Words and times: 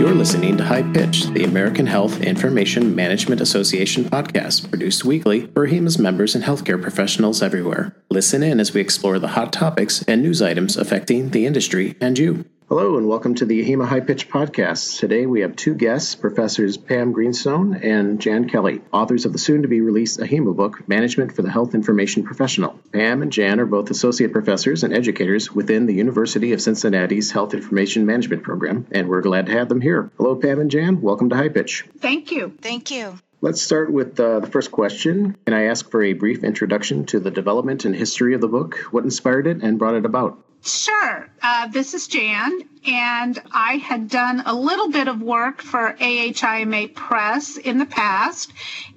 You're 0.00 0.14
listening 0.14 0.56
to 0.56 0.64
High 0.64 0.90
Pitch, 0.94 1.24
the 1.24 1.44
American 1.44 1.86
Health 1.86 2.22
Information 2.22 2.96
Management 2.96 3.42
Association 3.42 4.04
podcast, 4.04 4.70
produced 4.70 5.04
weekly 5.04 5.48
for 5.48 5.66
AHIMA's 5.66 5.98
members 5.98 6.34
and 6.34 6.42
healthcare 6.42 6.80
professionals 6.80 7.42
everywhere. 7.42 7.94
Listen 8.08 8.42
in 8.42 8.60
as 8.60 8.72
we 8.72 8.80
explore 8.80 9.18
the 9.18 9.28
hot 9.28 9.52
topics 9.52 10.02
and 10.04 10.22
news 10.22 10.40
items 10.40 10.78
affecting 10.78 11.28
the 11.28 11.44
industry 11.44 11.98
and 12.00 12.18
you. 12.18 12.46
Hello, 12.70 12.96
and 12.96 13.08
welcome 13.08 13.34
to 13.34 13.44
the 13.44 13.64
AHIMA 13.64 13.84
High 13.84 13.98
Pitch 13.98 14.28
Podcast. 14.28 15.00
Today 15.00 15.26
we 15.26 15.40
have 15.40 15.56
two 15.56 15.74
guests, 15.74 16.14
Professors 16.14 16.76
Pam 16.76 17.10
Greenstone 17.10 17.74
and 17.74 18.20
Jan 18.20 18.48
Kelly, 18.48 18.80
authors 18.92 19.24
of 19.24 19.32
the 19.32 19.40
soon 19.40 19.62
to 19.62 19.68
be 19.68 19.80
released 19.80 20.20
AHIMA 20.20 20.54
book, 20.54 20.88
Management 20.88 21.34
for 21.34 21.42
the 21.42 21.50
Health 21.50 21.74
Information 21.74 22.22
Professional. 22.22 22.78
Pam 22.92 23.22
and 23.22 23.32
Jan 23.32 23.58
are 23.58 23.66
both 23.66 23.90
associate 23.90 24.30
professors 24.30 24.84
and 24.84 24.94
educators 24.94 25.50
within 25.50 25.86
the 25.86 25.94
University 25.94 26.52
of 26.52 26.62
Cincinnati's 26.62 27.32
Health 27.32 27.54
Information 27.54 28.06
Management 28.06 28.44
Program, 28.44 28.86
and 28.92 29.08
we're 29.08 29.20
glad 29.20 29.46
to 29.46 29.52
have 29.52 29.68
them 29.68 29.80
here. 29.80 30.08
Hello, 30.16 30.36
Pam 30.36 30.60
and 30.60 30.70
Jan. 30.70 31.00
Welcome 31.00 31.28
to 31.30 31.36
High 31.36 31.48
Pitch. 31.48 31.88
Thank 31.98 32.30
you. 32.30 32.56
Thank 32.62 32.92
you. 32.92 33.18
Let's 33.42 33.62
start 33.62 33.90
with 33.90 34.20
uh, 34.20 34.40
the 34.40 34.46
first 34.46 34.70
question. 34.70 35.34
Can 35.46 35.54
I 35.54 35.64
ask 35.64 35.90
for 35.90 36.02
a 36.02 36.12
brief 36.12 36.44
introduction 36.44 37.06
to 37.06 37.20
the 37.20 37.30
development 37.30 37.86
and 37.86 37.94
history 37.94 38.34
of 38.34 38.42
the 38.42 38.48
book? 38.48 38.76
What 38.90 39.04
inspired 39.04 39.46
it 39.46 39.62
and 39.62 39.78
brought 39.78 39.94
it 39.94 40.04
about? 40.04 40.44
Sure. 40.62 41.26
Uh, 41.40 41.68
this 41.68 41.94
is 41.94 42.06
Jan, 42.06 42.68
and 42.86 43.42
I 43.50 43.76
had 43.76 44.10
done 44.10 44.42
a 44.44 44.52
little 44.52 44.90
bit 44.90 45.08
of 45.08 45.22
work 45.22 45.62
for 45.62 45.96
AHIMA 45.98 46.88
Press 46.88 47.56
in 47.56 47.78
the 47.78 47.86
past, 47.86 48.52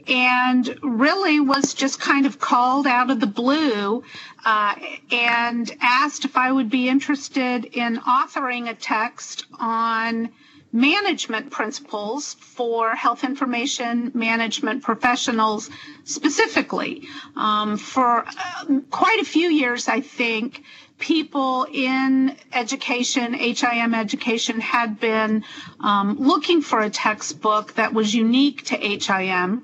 and 0.08 0.78
really 0.84 1.40
was 1.40 1.74
just 1.74 2.02
kind 2.02 2.26
of 2.26 2.38
called 2.38 2.86
out 2.86 3.12
of 3.12 3.22
the 3.22 3.28
blue 3.28 4.04
uh, 4.44 4.76
and 5.10 5.72
asked 5.80 6.26
if 6.26 6.36
I 6.36 6.52
would 6.52 6.70
be 6.70 6.90
interested 6.90 7.64
in 7.64 7.96
authoring 7.96 8.70
a 8.70 8.76
text 8.76 9.46
on 9.58 10.32
management 10.74 11.52
principles 11.52 12.34
for 12.34 12.96
health 12.96 13.24
information 13.24 14.12
management 14.16 14.82
professionals 14.84 15.70
specifically. 16.04 17.08
Um, 17.38 17.78
for 17.78 18.26
uh, 18.26 18.80
quite 18.90 19.20
a 19.22 19.26
few 19.26 19.50
years, 19.50 19.88
I 19.88 20.02
think 20.02 20.64
people 20.98 21.68
in 21.72 22.36
education, 22.52 23.34
HIM 23.36 23.94
education, 23.94 24.60
had 24.60 25.00
been 25.00 25.44
um, 25.80 26.18
looking 26.18 26.62
for 26.62 26.80
a 26.80 26.90
textbook 26.90 27.74
that 27.74 27.94
was 27.94 28.16
unique 28.16 28.66
to 28.66 28.76
HIM. 28.76 29.64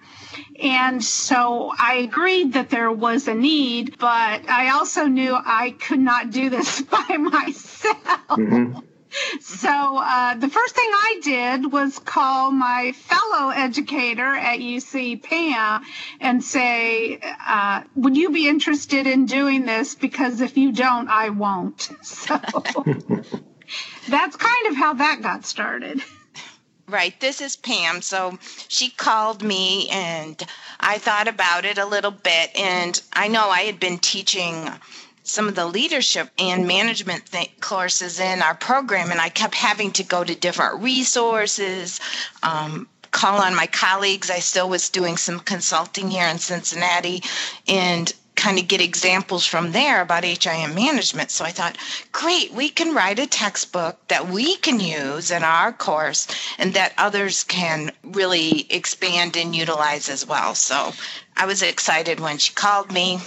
And 0.61 1.03
so 1.03 1.71
I 1.77 1.95
agreed 1.95 2.53
that 2.53 2.69
there 2.69 2.91
was 2.91 3.27
a 3.27 3.33
need, 3.33 3.97
but 3.97 4.47
I 4.49 4.71
also 4.71 5.05
knew 5.05 5.33
I 5.33 5.71
could 5.80 5.99
not 5.99 6.30
do 6.30 6.49
this 6.49 6.81
by 6.97 7.17
myself. 7.17 7.97
Mm-hmm 8.30 8.80
so 9.41 9.97
uh, 9.97 10.35
the 10.35 10.49
first 10.49 10.75
thing 10.75 10.89
I 10.91 11.19
did 11.23 11.71
was 11.71 11.99
call 11.99 12.52
my 12.52 12.93
fellow 12.93 13.49
educator 13.49 14.35
at 14.35 14.59
UC 14.59 15.23
Pam 15.23 15.83
and 16.19 16.43
say, 16.43 17.19
uh, 17.47 17.83
"Would 17.95 18.17
you 18.17 18.31
be 18.31 18.47
interested 18.47 19.07
in 19.07 19.25
doing 19.25 19.65
this? 19.65 19.95
Because 19.95 20.41
if 20.41 20.57
you 20.57 20.71
don't, 20.71 21.07
I 21.09 21.30
won't." 21.30 21.89
So 22.02 22.39
that's 24.09 24.35
kind 24.35 24.67
of 24.67 24.75
how 24.75 24.93
that 24.95 25.21
got 25.21 25.45
started. 25.45 26.02
Right. 26.89 27.17
This 27.19 27.39
is 27.39 27.55
Pam. 27.55 28.02
So 28.02 28.39
she 28.67 28.89
called 28.89 29.43
me 29.43 29.89
and 29.89 30.43
I 30.80 30.97
thought 30.97 31.27
about 31.27 31.65
it 31.65 31.77
a 31.77 31.85
little 31.85 32.11
bit. 32.11 32.49
And 32.57 32.99
I 33.13 33.27
know 33.27 33.49
I 33.49 33.61
had 33.61 33.80
been 33.80 33.99
teaching 33.99 34.67
some 35.23 35.47
of 35.47 35.55
the 35.55 35.65
leadership 35.65 36.30
and 36.37 36.67
management 36.67 37.25
th- 37.31 37.52
courses 37.59 38.19
in 38.19 38.41
our 38.41 38.55
program, 38.55 39.11
and 39.11 39.21
I 39.21 39.30
kept 39.30 39.55
having 39.55 39.91
to 39.93 40.03
go 40.03 40.23
to 40.23 40.35
different 40.35 40.81
resources, 40.81 41.99
um, 42.43 42.87
call 43.11 43.41
on 43.41 43.55
my 43.55 43.67
colleagues. 43.67 44.30
I 44.30 44.39
still 44.39 44.69
was 44.69 44.89
doing 44.89 45.17
some 45.17 45.39
consulting 45.39 46.09
here 46.09 46.27
in 46.27 46.37
Cincinnati, 46.37 47.23
and 47.67 48.13
kind 48.39 48.57
of 48.57 48.69
get 48.69 48.80
examples 48.80 49.45
from 49.45 49.73
there 49.73 50.02
about 50.02 50.23
HIM 50.23 50.73
management. 50.73 51.30
So 51.30 51.43
I 51.43 51.51
thought, 51.51 51.77
great, 52.13 52.53
we 52.53 52.69
can 52.69 52.95
write 52.95 53.19
a 53.19 53.27
textbook 53.27 53.97
that 54.07 54.30
we 54.30 54.55
can 54.55 54.80
use 54.80 55.30
in 55.30 55.43
our 55.43 55.73
course 55.73 56.25
and 56.57 56.73
that 56.73 56.93
others 56.97 57.43
can 57.43 57.91
really 58.01 58.65
expand 58.69 59.36
and 59.36 59.53
utilize 59.53 60.07
as 60.07 60.25
well. 60.25 60.55
So 60.55 60.93
I 61.36 61.45
was 61.45 61.61
excited 61.61 62.21
when 62.21 62.37
she 62.37 62.53
called 62.53 62.93
me 62.93 63.19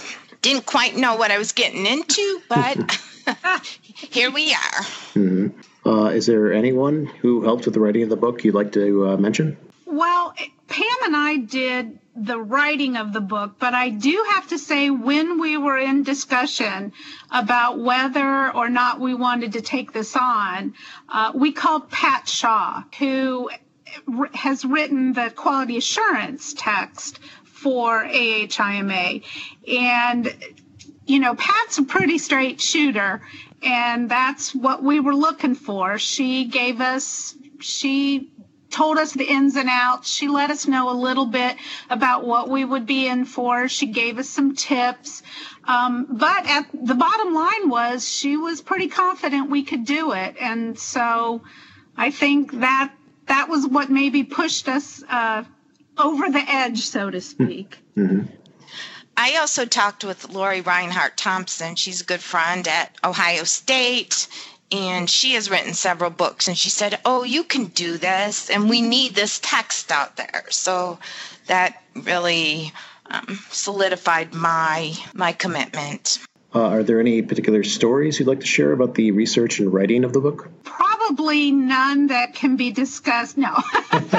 didn't 0.43 0.67
quite 0.67 0.95
know 0.95 1.15
what 1.15 1.31
I 1.31 1.39
was 1.39 1.53
getting 1.53 1.87
into, 1.87 2.41
but 2.47 2.77
here 3.63 4.29
we 4.29 4.53
are. 4.53 4.83
Mm-hmm. 5.15 5.89
Uh, 5.89 6.09
is 6.09 6.27
there 6.27 6.53
anyone 6.53 7.05
who 7.05 7.41
helped 7.41 7.65
with 7.65 7.73
the 7.73 7.79
writing 7.79 8.03
of 8.03 8.09
the 8.09 8.15
book 8.15 8.43
you'd 8.43 8.53
like 8.53 8.71
to 8.73 9.09
uh, 9.09 9.17
mention? 9.17 9.57
Well, 9.85 10.33
Pam 10.67 10.97
and 11.05 11.15
I 11.15 11.37
did 11.37 11.99
the 12.15 12.39
writing 12.39 12.95
of 12.95 13.11
the 13.11 13.21
book, 13.21 13.55
but 13.59 13.73
I 13.73 13.89
do 13.89 14.25
have 14.33 14.49
to 14.49 14.59
say, 14.59 14.89
when 14.89 15.39
we 15.39 15.57
were 15.57 15.77
in 15.77 16.03
discussion 16.03 16.93
about 17.31 17.79
whether 17.79 18.55
or 18.55 18.69
not 18.69 18.99
we 18.99 19.13
wanted 19.13 19.53
to 19.53 19.61
take 19.61 19.93
this 19.93 20.15
on, 20.15 20.73
uh, 21.09 21.31
we 21.33 21.51
called 21.51 21.89
Pat 21.89 22.27
Shaw, 22.27 22.83
who 22.99 23.49
has 24.33 24.63
written 24.63 25.13
the 25.13 25.31
quality 25.35 25.77
assurance 25.77 26.53
text 26.57 27.19
for 27.63 28.03
AHIMA. 28.03 29.23
And, 29.67 30.35
you 31.05 31.19
know, 31.19 31.33
Pat's 31.35 31.77
a 31.77 31.83
pretty 31.83 32.17
straight 32.17 32.59
shooter, 32.59 33.21
and 33.63 34.09
that's 34.09 34.53
what 34.53 34.83
we 34.83 34.99
were 34.99 35.15
looking 35.15 35.55
for. 35.55 35.97
She 35.97 36.45
gave 36.45 36.81
us, 36.81 37.35
she 37.59 38.29
told 38.69 38.97
us 38.97 39.13
the 39.13 39.23
ins 39.23 39.55
and 39.55 39.69
outs. 39.69 40.09
She 40.09 40.27
let 40.27 40.49
us 40.49 40.67
know 40.67 40.89
a 40.91 40.97
little 40.97 41.27
bit 41.27 41.55
about 41.89 42.25
what 42.25 42.49
we 42.49 42.65
would 42.65 42.85
be 42.85 43.07
in 43.07 43.23
for. 43.25 43.69
She 43.69 43.85
gave 43.85 44.17
us 44.17 44.27
some 44.27 44.55
tips. 44.55 45.23
Um, 45.65 46.07
but 46.09 46.45
at 46.49 46.65
the 46.73 46.95
bottom 46.95 47.33
line 47.33 47.69
was 47.69 48.09
she 48.09 48.35
was 48.35 48.61
pretty 48.61 48.89
confident 48.89 49.49
we 49.49 49.63
could 49.63 49.85
do 49.85 50.11
it. 50.11 50.35
And 50.41 50.77
so 50.77 51.43
I 51.95 52.11
think 52.11 52.51
that 52.59 52.91
that 53.27 53.47
was 53.47 53.65
what 53.67 53.89
maybe 53.89 54.23
pushed 54.23 54.67
us 54.67 55.03
uh, 55.07 55.43
over 55.97 56.29
the 56.29 56.43
edge, 56.47 56.81
so 56.81 57.09
to 57.09 57.21
speak. 57.21 57.77
Mm-hmm. 57.97 58.23
I 59.15 59.37
also 59.37 59.65
talked 59.65 60.03
with 60.03 60.29
Laurie 60.29 60.61
Rinehart-Thompson. 60.61 61.75
She's 61.75 62.01
a 62.01 62.05
good 62.05 62.21
friend 62.21 62.67
at 62.67 62.95
Ohio 63.03 63.43
State, 63.43 64.27
and 64.71 65.07
she 65.07 65.33
has 65.33 65.51
written 65.51 65.73
several 65.73 66.09
books. 66.09 66.47
And 66.47 66.57
she 66.57 66.69
said, 66.69 66.99
Oh, 67.05 67.23
you 67.23 67.43
can 67.43 67.65
do 67.65 67.97
this, 67.97 68.49
and 68.49 68.69
we 68.69 68.81
need 68.81 69.13
this 69.13 69.39
text 69.39 69.91
out 69.91 70.17
there. 70.17 70.45
So 70.49 70.99
that 71.45 71.83
really 71.95 72.73
um, 73.05 73.39
solidified 73.49 74.33
my 74.33 74.93
my 75.13 75.31
commitment. 75.31 76.19
Uh, 76.55 76.67
are 76.67 76.83
there 76.83 76.99
any 76.99 77.21
particular 77.23 77.63
stories 77.63 78.19
you'd 78.19 78.27
like 78.27 78.41
to 78.41 78.45
share 78.45 78.71
about 78.71 78.93
the 78.93 79.11
research 79.11 79.59
and 79.59 79.73
writing 79.73 80.03
of 80.03 80.13
the 80.13 80.19
book? 80.19 80.49
Probably 80.63 81.51
none 81.51 82.07
that 82.07 82.35
can 82.35 82.57
be 82.57 82.71
discussed. 82.71 83.37
No. 83.37 83.57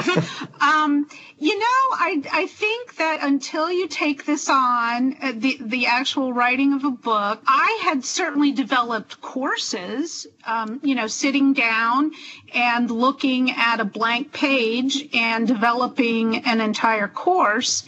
um, 0.61 1.07
you 1.37 1.59
know, 1.59 1.65
I, 1.65 2.23
I 2.31 2.47
think 2.47 2.95
that 2.95 3.19
until 3.21 3.69
you 3.69 3.89
take 3.89 4.25
this 4.25 4.47
on, 4.47 5.17
uh, 5.21 5.33
the, 5.35 5.57
the 5.59 5.87
actual 5.87 6.31
writing 6.31 6.73
of 6.73 6.85
a 6.85 6.91
book, 6.91 7.41
I 7.45 7.81
had 7.83 8.05
certainly 8.05 8.53
developed 8.53 9.19
courses, 9.19 10.27
um, 10.45 10.79
you 10.81 10.95
know, 10.95 11.07
sitting 11.07 11.51
down 11.51 12.11
and 12.53 12.89
looking 12.89 13.51
at 13.51 13.81
a 13.81 13.85
blank 13.85 14.31
page 14.31 15.09
and 15.13 15.45
developing 15.45 16.37
an 16.45 16.61
entire 16.61 17.09
course. 17.09 17.83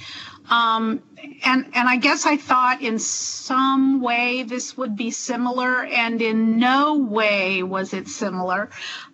Um, 0.50 1.02
and 1.44 1.66
and 1.74 1.90
I 1.90 1.98
guess 1.98 2.26
I 2.26 2.38
thought 2.38 2.82
in 2.82 3.00
some 3.00 4.02
way 4.02 4.44
this 4.44 4.78
would 4.78 4.96
be 4.96 5.12
similar, 5.12 5.84
and 5.84 6.22
in 6.22 6.58
no 6.58 6.96
way 6.96 7.64
was 7.64 7.94
it 7.94 8.08
similar. 8.08 8.70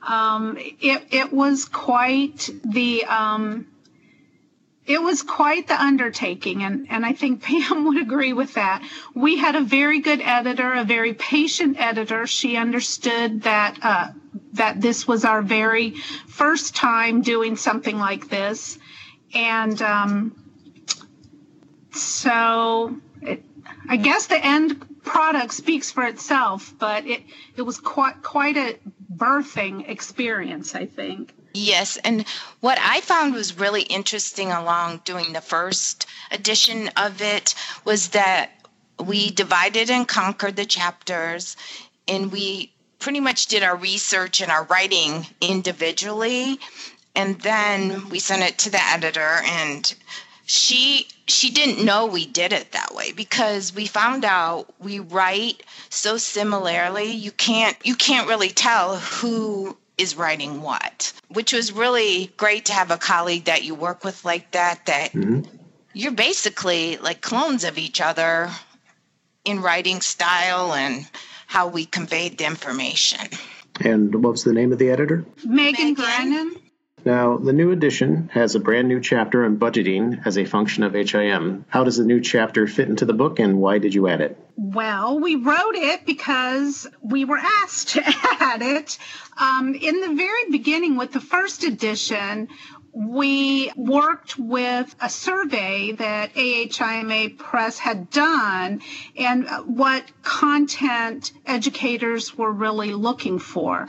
Um, 0.08 0.58
it 0.60 1.08
it 1.10 1.34
was 1.34 1.66
quite 1.66 2.50
the 2.64 3.06
um, 3.06 3.66
it 4.86 5.02
was 5.02 5.24
quite 5.24 5.68
the 5.68 5.82
undertaking, 5.82 6.64
and, 6.64 6.88
and 6.90 7.06
I 7.06 7.14
think 7.14 7.42
Pam 7.44 7.86
would 7.86 8.02
agree 8.02 8.34
with 8.34 8.54
that. 8.56 8.84
We 9.16 9.38
had 9.38 9.56
a 9.56 9.62
very 9.62 10.00
good 10.00 10.22
editor, 10.22 10.74
a 10.74 10.84
very 10.84 11.14
patient 11.14 11.80
editor. 11.80 12.28
She 12.28 12.58
understood 12.58 13.44
that 13.44 13.78
uh, 13.82 14.08
that 14.54 14.82
this 14.82 15.08
was 15.08 15.26
our 15.26 15.42
very 15.42 15.92
first 16.28 16.76
time 16.76 17.22
doing 17.22 17.56
something 17.56 17.98
like 17.98 18.30
this, 18.30 18.78
and 19.34 19.82
um, 19.82 20.36
so 21.92 22.96
it, 23.22 23.44
I 23.88 23.98
guess 23.98 24.28
the 24.28 24.44
end 24.44 24.86
product 25.04 25.54
speaks 25.54 25.92
for 25.92 26.04
itself, 26.04 26.74
but 26.80 27.06
it, 27.06 27.22
it 27.56 27.62
was 27.62 27.80
quite, 27.80 28.22
quite 28.24 28.58
a 28.58 28.78
birthing 29.16 29.88
experience, 29.90 30.76
I 30.76 30.86
think. 30.86 31.34
Yes, 31.54 31.98
and 31.98 32.26
what 32.62 32.80
I 32.82 33.02
found 33.02 33.36
was 33.36 33.60
really 33.60 33.84
interesting 33.84 34.52
along 34.52 35.02
doing 35.06 35.34
the 35.34 35.42
first 35.42 36.08
edition 36.32 36.90
of 36.98 37.22
it 37.22 37.54
was 37.86 38.10
that 38.10 38.52
we 39.00 39.30
divided 39.30 39.92
and 39.92 40.08
conquered 40.08 40.56
the 40.56 40.66
chapters 40.66 41.56
and 42.08 42.32
we 42.32 42.74
pretty 42.98 43.20
much 43.20 43.48
did 43.48 43.62
our 43.64 43.76
research 43.76 44.42
and 44.42 44.52
our 44.52 44.64
writing 44.64 45.28
individually 45.42 46.60
and 47.16 47.40
then 47.42 48.10
we 48.10 48.20
sent 48.20 48.42
it 48.42 48.58
to 48.58 48.70
the 48.70 48.82
editor 48.82 49.42
and 49.46 49.94
she 50.46 51.08
she 51.28 51.50
didn't 51.52 51.86
know 51.86 52.06
we 52.06 52.26
did 52.26 52.52
it 52.52 52.72
that 52.72 52.94
way 52.96 53.12
because 53.12 53.74
we 53.74 53.86
found 53.86 54.26
out 54.26 54.74
we 54.80 55.00
write 55.00 55.64
so 55.90 56.18
similarly 56.18 57.12
you 57.12 57.32
can't 57.32 57.78
you 57.84 57.96
can't 57.96 58.28
really 58.28 58.50
tell 58.50 58.98
who 58.98 59.78
is 59.98 60.16
writing 60.16 60.62
what 60.62 61.14
which 61.30 61.54
was 61.54 61.72
really 61.72 62.32
great 62.38 62.66
to 62.66 62.74
have 62.74 62.92
a 62.92 62.98
colleague 62.98 63.46
that 63.46 63.64
you 63.64 63.76
work 63.76 64.04
with 64.04 64.26
like 64.26 64.52
that 64.52 64.86
that 64.86 65.12
mm-hmm. 65.12 65.42
you're 65.94 66.12
basically 66.12 66.98
like 66.98 67.22
clones 67.22 67.64
of 67.64 67.78
each 67.78 68.02
other 68.02 68.50
in 69.46 69.62
writing 69.62 70.02
style 70.02 70.74
and 70.74 71.08
how 71.48 71.68
we 71.68 71.86
conveyed 71.86 72.38
the 72.38 72.46
information. 72.46 73.28
And 73.82 74.24
what 74.24 74.32
was 74.32 74.44
the 74.44 74.54
name 74.54 74.72
of 74.72 74.80
the 74.80 74.90
editor? 74.90 75.26
Megan 75.46 75.94
grennan 75.94 76.56
now, 77.06 77.38
the 77.38 77.52
new 77.52 77.72
edition 77.72 78.30
has 78.34 78.56
a 78.56 78.60
brand 78.60 78.88
new 78.88 79.02
chapter 79.02 79.44
on 79.44 79.58
budgeting 79.58 80.26
as 80.26 80.38
a 80.38 80.46
function 80.46 80.84
of 80.84 80.94
HIM. 80.94 81.66
How 81.68 81.84
does 81.84 81.98
the 81.98 82.06
new 82.06 82.22
chapter 82.22 82.66
fit 82.66 82.88
into 82.88 83.06
the 83.06 83.14
book 83.14 83.40
and 83.40 83.60
why 83.60 83.80
did 83.80 83.94
you 83.94 84.08
add 84.08 84.22
it? 84.22 84.38
Well, 84.56 85.20
we 85.20 85.36
wrote 85.36 85.76
it 85.76 86.06
because 86.06 86.88
we 87.02 87.26
were 87.26 87.40
asked 87.40 87.90
to 87.96 88.04
add 88.06 88.62
it. 88.62 88.98
Um, 89.38 89.76
in 89.76 90.00
the 90.00 90.14
very 90.16 90.50
beginning, 90.52 90.96
with 90.96 91.12
the 91.12 91.20
first 91.20 91.64
edition, 91.64 92.50
we 92.94 93.72
worked 93.76 94.38
with 94.38 94.96
a 95.02 95.10
survey 95.10 95.94
that 95.94 96.32
AHIMA 96.36 97.38
Press 97.38 97.80
had 97.80 98.10
done 98.12 98.82
and 99.18 99.48
what 99.66 100.04
content 100.22 101.32
educators 101.46 102.38
were 102.38 102.52
really 102.52 102.94
looking 102.94 103.40
for. 103.40 103.88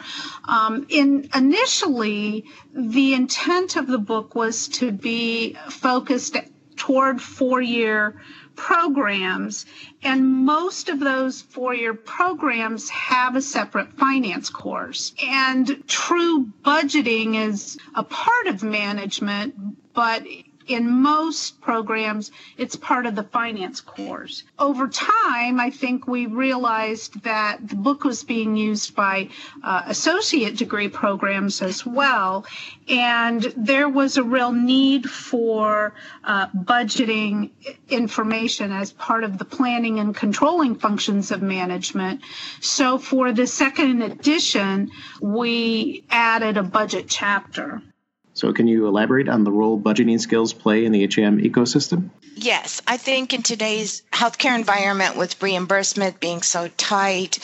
Um, 0.48 0.86
in 0.88 1.28
initially, 1.34 2.46
the 2.72 3.14
intent 3.14 3.76
of 3.76 3.86
the 3.86 3.98
book 3.98 4.34
was 4.34 4.68
to 4.68 4.90
be 4.90 5.56
focused 5.68 6.36
toward 6.76 7.20
four-year 7.20 8.14
programs, 8.56 9.66
and 10.02 10.26
most 10.44 10.88
of 10.88 11.00
those 11.00 11.42
four 11.42 11.74
year 11.74 11.94
programs 11.94 12.88
have 12.90 13.36
a 13.36 13.42
separate 13.42 13.92
finance 13.94 14.50
course. 14.50 15.12
And 15.22 15.86
true 15.88 16.46
budgeting 16.64 17.34
is 17.48 17.78
a 17.94 18.04
part 18.04 18.46
of 18.46 18.62
management, 18.62 19.54
but 19.92 20.24
in 20.66 20.90
most 20.90 21.60
programs, 21.60 22.30
it's 22.56 22.76
part 22.76 23.06
of 23.06 23.14
the 23.14 23.22
finance 23.22 23.80
course. 23.80 24.44
Over 24.58 24.88
time, 24.88 25.60
I 25.60 25.70
think 25.70 26.06
we 26.06 26.26
realized 26.26 27.22
that 27.22 27.68
the 27.68 27.76
book 27.76 28.04
was 28.04 28.22
being 28.24 28.56
used 28.56 28.94
by 28.94 29.28
uh, 29.62 29.82
associate 29.86 30.56
degree 30.56 30.88
programs 30.88 31.62
as 31.62 31.84
well, 31.84 32.46
and 32.88 33.42
there 33.56 33.88
was 33.88 34.16
a 34.16 34.22
real 34.22 34.52
need 34.52 35.08
for 35.08 35.94
uh, 36.24 36.48
budgeting 36.48 37.50
information 37.88 38.72
as 38.72 38.92
part 38.92 39.24
of 39.24 39.38
the 39.38 39.44
planning 39.44 39.98
and 39.98 40.14
controlling 40.14 40.74
functions 40.74 41.30
of 41.30 41.42
management. 41.42 42.20
So 42.60 42.98
for 42.98 43.32
the 43.32 43.46
second 43.46 44.02
edition, 44.02 44.90
we 45.20 46.04
added 46.10 46.56
a 46.56 46.62
budget 46.62 47.06
chapter. 47.08 47.82
So, 48.34 48.52
can 48.52 48.66
you 48.66 48.86
elaborate 48.88 49.28
on 49.28 49.44
the 49.44 49.52
role 49.52 49.80
budgeting 49.80 50.20
skills 50.20 50.52
play 50.52 50.84
in 50.84 50.92
the 50.92 51.00
HIM 51.00 51.38
ecosystem? 51.40 52.10
Yes, 52.34 52.82
I 52.86 52.96
think 52.96 53.32
in 53.32 53.42
today's 53.42 54.02
healthcare 54.12 54.56
environment 54.56 55.16
with 55.16 55.40
reimbursement 55.40 56.18
being 56.18 56.42
so 56.42 56.68
tight 56.76 57.38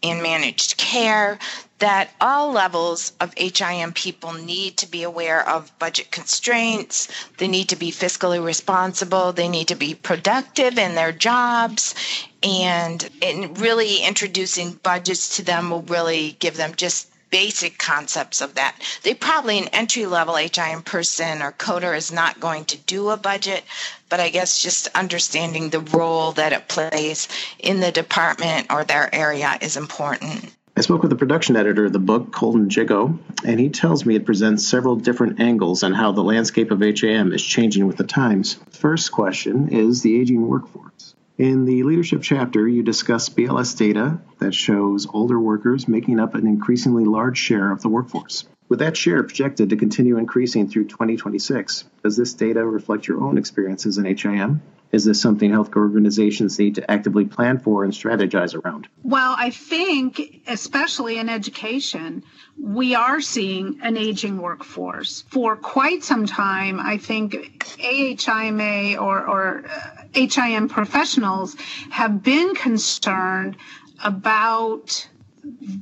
in 0.00 0.22
managed 0.22 0.76
care, 0.76 1.38
that 1.78 2.10
all 2.20 2.52
levels 2.52 3.12
of 3.20 3.34
HIM 3.36 3.92
people 3.92 4.32
need 4.32 4.76
to 4.78 4.90
be 4.90 5.02
aware 5.02 5.46
of 5.48 5.76
budget 5.78 6.10
constraints. 6.10 7.08
They 7.38 7.48
need 7.48 7.70
to 7.70 7.76
be 7.76 7.90
fiscally 7.90 8.42
responsible. 8.42 9.32
They 9.32 9.48
need 9.48 9.68
to 9.68 9.74
be 9.74 9.94
productive 9.94 10.78
in 10.78 10.94
their 10.94 11.12
jobs. 11.12 11.94
And, 12.42 13.08
and 13.22 13.58
really 13.58 14.02
introducing 14.02 14.72
budgets 14.82 15.36
to 15.36 15.42
them 15.42 15.70
will 15.70 15.82
really 15.82 16.36
give 16.38 16.56
them 16.56 16.74
just 16.76 17.10
basic 17.30 17.78
concepts 17.78 18.40
of 18.40 18.54
that. 18.54 18.76
They 19.02 19.14
probably 19.14 19.58
an 19.58 19.68
entry 19.68 20.06
level 20.06 20.36
HIM 20.36 20.82
person 20.82 21.42
or 21.42 21.52
coder 21.52 21.96
is 21.96 22.12
not 22.12 22.40
going 22.40 22.64
to 22.66 22.76
do 22.76 23.10
a 23.10 23.16
budget, 23.16 23.64
but 24.08 24.20
I 24.20 24.30
guess 24.30 24.62
just 24.62 24.88
understanding 24.94 25.70
the 25.70 25.80
role 25.80 26.32
that 26.32 26.52
it 26.52 26.68
plays 26.68 27.28
in 27.58 27.80
the 27.80 27.92
department 27.92 28.68
or 28.70 28.84
their 28.84 29.14
area 29.14 29.58
is 29.60 29.76
important. 29.76 30.54
I 30.76 30.80
spoke 30.80 31.02
with 31.02 31.10
the 31.10 31.16
production 31.16 31.54
editor 31.54 31.84
of 31.84 31.92
the 31.92 32.00
book, 32.00 32.32
Colton 32.32 32.68
Jigo, 32.68 33.16
and 33.44 33.60
he 33.60 33.68
tells 33.68 34.04
me 34.04 34.16
it 34.16 34.26
presents 34.26 34.66
several 34.66 34.96
different 34.96 35.38
angles 35.38 35.84
on 35.84 35.92
how 35.92 36.10
the 36.10 36.24
landscape 36.24 36.72
of 36.72 36.80
HIM 36.80 37.32
is 37.32 37.44
changing 37.44 37.86
with 37.86 37.96
the 37.96 38.04
times. 38.04 38.58
First 38.70 39.12
question 39.12 39.68
is 39.68 40.02
the 40.02 40.20
aging 40.20 40.48
workforce. 40.48 40.93
In 41.36 41.64
the 41.64 41.82
leadership 41.82 42.22
chapter, 42.22 42.68
you 42.68 42.84
discuss 42.84 43.28
BLS 43.28 43.76
data 43.76 44.20
that 44.38 44.54
shows 44.54 45.08
older 45.12 45.38
workers 45.38 45.88
making 45.88 46.20
up 46.20 46.36
an 46.36 46.46
increasingly 46.46 47.04
large 47.04 47.38
share 47.38 47.72
of 47.72 47.82
the 47.82 47.88
workforce. 47.88 48.44
With 48.68 48.78
that 48.78 48.96
share 48.96 49.22
projected 49.24 49.70
to 49.70 49.76
continue 49.76 50.16
increasing 50.16 50.68
through 50.68 50.84
2026, 50.84 51.84
does 52.04 52.16
this 52.16 52.34
data 52.34 52.64
reflect 52.64 53.08
your 53.08 53.20
own 53.20 53.36
experiences 53.36 53.98
in 53.98 54.04
HIM? 54.04 54.62
Is 54.92 55.04
this 55.04 55.20
something 55.20 55.50
healthcare 55.50 55.78
organizations 55.78 56.56
need 56.56 56.76
to 56.76 56.88
actively 56.88 57.24
plan 57.24 57.58
for 57.58 57.82
and 57.82 57.92
strategize 57.92 58.54
around? 58.54 58.86
Well, 59.02 59.34
I 59.36 59.50
think, 59.50 60.44
especially 60.46 61.18
in 61.18 61.28
education, 61.28 62.22
we 62.56 62.94
are 62.94 63.20
seeing 63.20 63.80
an 63.82 63.96
aging 63.96 64.40
workforce. 64.40 65.24
For 65.30 65.56
quite 65.56 66.04
some 66.04 66.26
time, 66.26 66.78
I 66.78 66.98
think 66.98 67.32
AHIMA 67.80 69.02
or, 69.02 69.26
or 69.26 69.64
uh, 69.68 70.03
HIM 70.14 70.68
professionals 70.68 71.56
have 71.90 72.22
been 72.22 72.54
concerned 72.54 73.56
about 74.02 75.08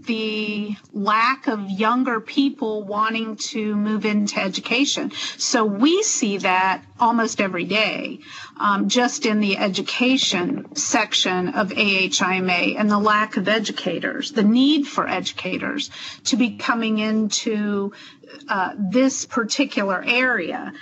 the 0.06 0.76
lack 0.93 1.46
of 1.46 1.70
younger 1.70 2.20
people 2.20 2.82
wanting 2.82 3.37
to 3.37 3.76
move 3.76 4.05
into 4.05 4.40
education. 4.40 5.12
So 5.38 5.64
we 5.64 6.03
see 6.03 6.39
that 6.39 6.82
almost 6.98 7.41
every 7.41 7.65
day, 7.65 8.19
um, 8.58 8.89
just 8.89 9.24
in 9.24 9.39
the 9.41 9.56
education 9.58 10.74
section 10.74 11.51
of 11.51 11.70
AHIMA 11.70 12.77
and 12.77 12.91
the 12.91 12.98
lack 12.98 13.36
of 13.36 13.48
educators, 13.48 14.32
the 14.32 14.43
need 14.43 14.86
for 14.86 15.08
educators 15.08 15.91
to 16.24 16.36
be 16.36 16.56
coming 16.56 16.98
into 16.98 17.93
uh, 18.48 18.72
this 18.79 19.27
particular 19.27 20.03
area 20.05 20.72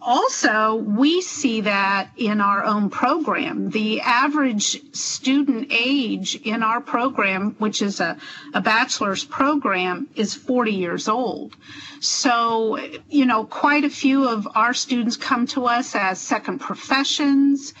also, 0.00 0.76
we 0.76 1.20
see 1.22 1.62
that 1.62 2.10
in 2.16 2.40
our 2.40 2.64
own 2.64 2.88
program. 2.90 3.70
The 3.70 4.00
average 4.00 4.94
student 4.94 5.68
age 5.70 6.36
in 6.44 6.62
our 6.62 6.80
program, 6.80 7.56
which 7.58 7.82
is 7.82 8.00
a, 8.00 8.16
a 8.54 8.60
bachelor's 8.60 9.24
program, 9.24 10.08
is 10.14 10.34
40 10.34 10.72
years 10.72 11.08
old. 11.08 11.56
So, 12.00 12.78
you 13.08 13.26
know, 13.26 13.44
quite 13.44 13.84
a 13.84 13.90
few 13.90 14.28
of 14.28 14.46
our 14.54 14.72
students 14.72 15.16
come 15.16 15.46
to 15.48 15.66
us 15.66 15.94
as 15.96 16.20
second 16.20 16.60
professions, 16.60 17.74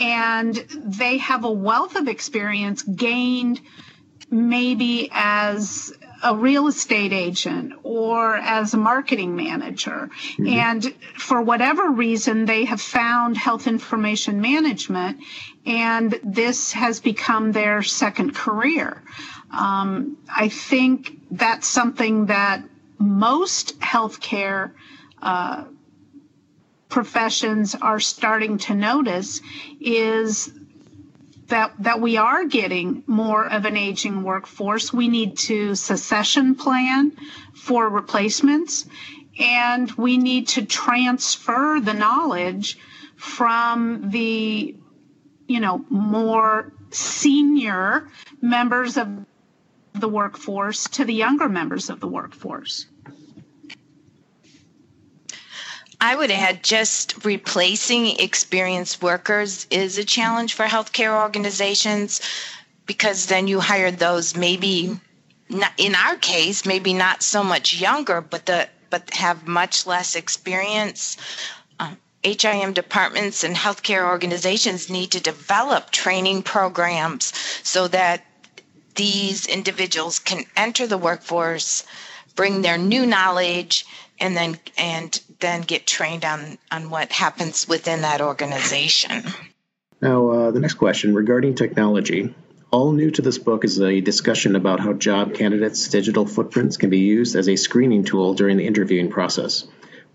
and 0.00 0.54
they 0.74 1.18
have 1.18 1.44
a 1.44 1.50
wealth 1.50 1.94
of 1.96 2.08
experience 2.08 2.82
gained 2.82 3.60
maybe 4.30 5.08
as 5.12 5.92
a 6.22 6.36
real 6.36 6.68
estate 6.68 7.12
agent 7.12 7.72
or 7.82 8.36
as 8.36 8.74
a 8.74 8.76
marketing 8.76 9.34
manager. 9.34 10.08
Mm-hmm. 10.38 10.46
And 10.46 10.94
for 11.18 11.42
whatever 11.42 11.90
reason, 11.90 12.44
they 12.44 12.64
have 12.64 12.80
found 12.80 13.36
health 13.36 13.66
information 13.66 14.40
management, 14.40 15.18
and 15.66 16.18
this 16.22 16.72
has 16.72 17.00
become 17.00 17.52
their 17.52 17.82
second 17.82 18.34
career. 18.34 19.02
Um, 19.50 20.16
I 20.34 20.48
think 20.48 21.18
that's 21.30 21.66
something 21.66 22.26
that 22.26 22.62
most 22.98 23.78
healthcare 23.80 24.72
uh, 25.20 25.64
professions 26.88 27.74
are 27.74 27.98
starting 27.98 28.58
to 28.58 28.74
notice 28.74 29.40
is 29.80 30.52
that, 31.48 31.74
that 31.80 32.00
we 32.00 32.16
are 32.16 32.44
getting 32.44 33.02
more 33.06 33.44
of 33.46 33.64
an 33.64 33.76
aging 33.76 34.22
workforce. 34.22 34.92
We 34.92 35.08
need 35.08 35.36
to 35.38 35.74
succession 35.74 36.54
plan 36.54 37.12
for 37.54 37.88
replacements, 37.88 38.86
and 39.38 39.90
we 39.92 40.16
need 40.16 40.48
to 40.48 40.64
transfer 40.64 41.80
the 41.80 41.94
knowledge 41.94 42.78
from 43.16 44.10
the, 44.10 44.76
you 45.46 45.60
know, 45.60 45.84
more 45.88 46.72
senior 46.90 48.08
members 48.40 48.96
of 48.96 49.08
the 49.94 50.08
workforce 50.08 50.88
to 50.88 51.04
the 51.04 51.14
younger 51.14 51.48
members 51.48 51.90
of 51.90 52.00
the 52.00 52.08
workforce. 52.08 52.86
I 56.02 56.16
would 56.16 56.32
add 56.32 56.64
just 56.64 57.24
replacing 57.24 58.18
experienced 58.18 59.02
workers 59.02 59.68
is 59.70 59.98
a 59.98 60.04
challenge 60.04 60.54
for 60.54 60.66
healthcare 60.66 61.22
organizations 61.22 62.20
because 62.86 63.26
then 63.26 63.46
you 63.46 63.60
hire 63.60 63.92
those 63.92 64.34
maybe 64.34 64.98
in 65.78 65.94
our 65.94 66.16
case, 66.16 66.66
maybe 66.66 66.92
not 66.92 67.22
so 67.22 67.44
much 67.44 67.74
younger, 67.74 68.20
but 68.20 68.46
the 68.46 68.68
but 68.90 69.14
have 69.14 69.46
much 69.46 69.86
less 69.86 70.16
experience. 70.16 71.16
Um, 71.78 71.96
HIM 72.24 72.72
departments 72.72 73.44
and 73.44 73.54
healthcare 73.54 74.04
organizations 74.04 74.90
need 74.90 75.12
to 75.12 75.20
develop 75.20 75.92
training 75.92 76.42
programs 76.42 77.32
so 77.62 77.86
that 77.88 78.26
these 78.96 79.46
individuals 79.46 80.18
can 80.18 80.46
enter 80.56 80.88
the 80.88 80.98
workforce, 80.98 81.84
bring 82.34 82.62
their 82.62 82.76
new 82.76 83.06
knowledge, 83.06 83.86
and 84.20 84.36
then 84.36 84.58
and 84.78 85.20
then 85.40 85.62
get 85.62 85.86
trained 85.86 86.24
on 86.24 86.58
on 86.70 86.90
what 86.90 87.12
happens 87.12 87.68
within 87.68 88.02
that 88.02 88.20
organization. 88.20 89.24
Now, 90.00 90.30
uh, 90.30 90.50
the 90.50 90.60
next 90.60 90.74
question 90.74 91.14
regarding 91.14 91.54
technology. 91.54 92.34
All 92.72 92.92
new 92.92 93.10
to 93.10 93.22
this 93.22 93.36
book 93.36 93.64
is 93.64 93.78
a 93.80 94.00
discussion 94.00 94.56
about 94.56 94.80
how 94.80 94.94
job 94.94 95.34
candidates' 95.34 95.88
digital 95.88 96.26
footprints 96.26 96.78
can 96.78 96.88
be 96.88 97.00
used 97.00 97.36
as 97.36 97.48
a 97.48 97.56
screening 97.56 98.04
tool 98.04 98.32
during 98.32 98.56
the 98.56 98.66
interviewing 98.66 99.10
process. 99.10 99.66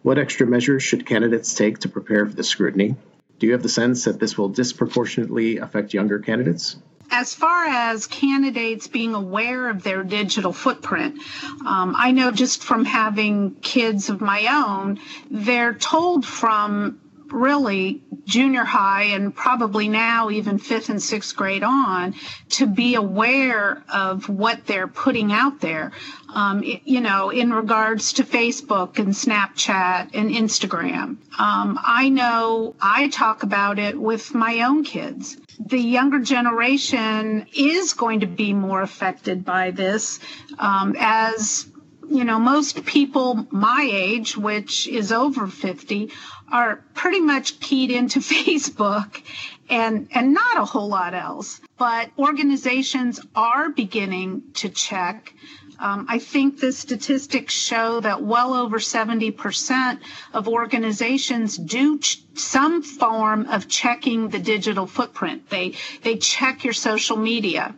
What 0.02 0.18
extra 0.18 0.48
measures 0.48 0.82
should 0.82 1.06
candidates 1.06 1.54
take 1.54 1.80
to 1.80 1.90
prepare 1.90 2.26
for 2.26 2.34
the 2.34 2.44
scrutiny? 2.44 2.96
Do 3.40 3.46
you 3.46 3.54
have 3.54 3.62
the 3.62 3.70
sense 3.70 4.06
that 4.06 4.20
this 4.20 4.38
will 4.38 4.50
disproportionately 4.50 5.58
affect 5.58 5.94
younger 5.94 6.18
candidates? 6.18 6.78
As 7.10 7.34
far 7.34 7.66
as 7.66 8.08
candidates 8.08 8.88
being 8.88 9.14
aware 9.14 9.70
of 9.70 9.84
their 9.84 10.04
digital 10.04 10.54
footprint, 10.54 11.22
um, 11.66 11.96
I 11.98 12.12
know 12.12 12.32
just 12.32 12.64
from 12.64 12.86
having 12.86 13.56
kids 13.56 14.10
of 14.10 14.22
my 14.22 14.48
own, 14.48 15.00
they're 15.32 15.74
told 15.74 16.26
from 16.26 17.00
really 17.32 18.02
junior 18.26 18.64
high 18.64 19.04
and 19.04 19.36
probably 19.36 19.88
now 19.88 20.30
even 20.30 20.58
fifth 20.58 20.90
and 20.90 21.02
sixth 21.02 21.36
grade 21.36 21.64
on 21.64 22.16
to 22.50 22.66
be 22.66 22.96
aware 22.96 23.84
of 23.90 24.30
what 24.30 24.66
they're 24.66 24.88
putting 24.88 25.32
out 25.32 25.60
there. 25.60 25.92
Um, 26.34 26.62
you 26.64 27.02
know, 27.02 27.30
in 27.30 27.54
regards 27.54 28.14
to 28.14 28.24
Facebook 28.24 29.00
and 29.00 29.10
Snapchat 29.10 30.10
and 30.14 30.30
Instagram. 30.30 31.18
Um, 31.40 31.80
I 31.82 32.10
know 32.10 32.76
I 32.82 33.08
talk 33.08 33.44
about 33.44 33.80
it 33.80 33.98
with 33.98 34.34
my 34.34 34.62
own 34.62 34.84
kids. 34.84 35.38
The 35.60 35.80
younger 35.80 36.20
generation 36.20 37.48
is 37.54 37.94
going 37.94 38.20
to 38.22 38.28
be 38.28 38.54
more 38.54 38.82
affected 38.82 39.44
by 39.44 39.72
this 39.72 40.20
um, 40.60 40.96
as 41.00 41.68
you 42.10 42.24
know, 42.24 42.40
most 42.40 42.86
people 42.86 43.48
my 43.52 43.88
age, 43.92 44.38
which 44.38 44.88
is 44.88 45.12
over 45.12 45.48
50, 45.48 46.12
are 46.52 46.78
pretty 46.94 47.20
much 47.20 47.60
keyed 47.60 47.92
into 47.92 48.20
Facebook 48.36 49.22
and, 49.70 50.08
and 50.12 50.34
not 50.34 50.58
a 50.58 50.66
whole 50.66 50.88
lot 50.88 51.14
else. 51.14 51.60
But 51.78 52.12
organizations 52.18 53.20
are 53.36 53.70
beginning 53.70 54.44
to 54.56 54.70
check. 54.70 55.34
Um, 55.80 56.08
I 56.10 56.18
think 56.20 56.60
the 56.60 56.72
statistics 56.72 57.54
show 57.54 58.00
that 58.00 58.24
well 58.24 58.54
over 58.54 58.80
70% 58.80 60.00
of 60.34 60.48
organizations 60.48 61.56
do 61.58 62.00
ch- 62.00 62.24
some 62.34 62.82
form 62.82 63.46
of 63.46 63.68
checking 63.68 64.30
the 64.30 64.40
digital 64.40 64.88
footprint. 64.88 65.50
They, 65.50 65.74
they 66.02 66.18
check 66.18 66.64
your 66.64 66.74
social 66.74 67.18
media. 67.18 67.76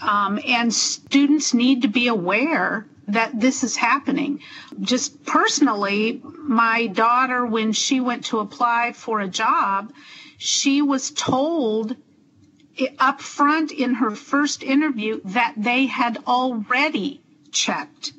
Um, 0.00 0.38
and 0.46 0.72
students 0.72 1.52
need 1.54 1.82
to 1.82 1.88
be 1.88 2.08
aware 2.08 2.86
that 3.08 3.38
this 3.38 3.64
is 3.64 3.76
happening. 3.76 4.40
Just 4.80 5.24
personally, 5.24 6.20
my 6.38 6.86
daughter, 6.86 7.44
when 7.44 7.72
she 7.72 8.00
went 8.00 8.26
to 8.26 8.38
apply 8.38 8.92
for 8.92 9.20
a 9.20 9.28
job, 9.28 9.92
she 10.38 10.80
was 10.82 11.10
told 11.10 11.96
up 12.98 13.20
front 13.20 13.70
in 13.72 13.94
her 13.94 14.12
first 14.12 14.62
interview 14.62 15.20
that 15.24 15.54
they 15.56 15.86
had 15.86 16.18
already 16.26 17.21
checked 17.52 18.12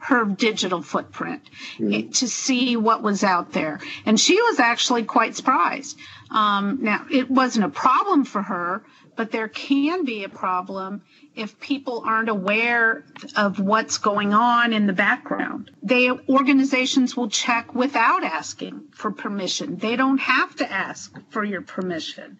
her 0.00 0.24
digital 0.24 0.82
footprint 0.82 1.42
mm. 1.78 2.12
to 2.18 2.26
see 2.26 2.76
what 2.76 3.02
was 3.02 3.22
out 3.22 3.52
there. 3.52 3.80
And 4.06 4.18
she 4.18 4.40
was 4.40 4.58
actually 4.58 5.04
quite 5.04 5.36
surprised. 5.36 5.98
Um, 6.30 6.78
now, 6.82 7.04
it 7.10 7.30
wasn't 7.30 7.66
a 7.66 7.68
problem 7.68 8.24
for 8.24 8.40
her, 8.40 8.82
but 9.16 9.30
there 9.30 9.48
can 9.48 10.04
be 10.06 10.24
a 10.24 10.28
problem 10.30 11.02
if 11.34 11.60
people 11.60 12.02
aren't 12.06 12.30
aware 12.30 13.04
of 13.36 13.60
what's 13.60 13.98
going 13.98 14.32
on 14.32 14.72
in 14.72 14.86
the 14.86 14.94
background. 14.94 15.70
They 15.82 16.10
organizations 16.10 17.16
will 17.16 17.28
check 17.28 17.74
without 17.74 18.24
asking 18.24 18.84
for 18.92 19.10
permission. 19.10 19.76
They 19.76 19.96
don't 19.96 20.18
have 20.20 20.56
to 20.56 20.72
ask 20.72 21.14
for 21.28 21.44
your 21.44 21.60
permission. 21.60 22.38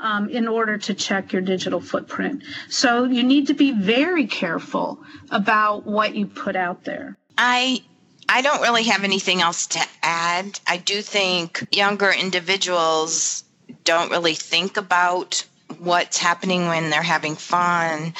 Um, 0.00 0.28
in 0.28 0.48
order 0.48 0.76
to 0.76 0.94
check 0.94 1.32
your 1.32 1.42
digital 1.42 1.80
footprint. 1.80 2.42
So 2.68 3.04
you 3.04 3.22
need 3.22 3.46
to 3.46 3.54
be 3.54 3.72
very 3.72 4.26
careful 4.26 4.98
about 5.30 5.86
what 5.86 6.14
you 6.14 6.26
put 6.26 6.56
out 6.56 6.84
there. 6.84 7.16
I 7.38 7.82
I 8.28 8.42
don't 8.42 8.62
really 8.62 8.84
have 8.84 9.04
anything 9.04 9.40
else 9.40 9.66
to 9.68 9.80
add. 10.02 10.58
I 10.66 10.78
do 10.78 11.02
think 11.02 11.66
younger 11.70 12.10
individuals 12.10 13.44
don't 13.84 14.10
really 14.10 14.34
think 14.34 14.76
about 14.76 15.44
what's 15.78 16.18
happening 16.18 16.66
when 16.66 16.90
they're 16.90 17.02
having 17.02 17.36
fun 17.36 18.14